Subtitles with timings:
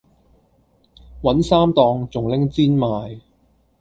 [1.21, 3.21] 搵衫當仲拎氈賣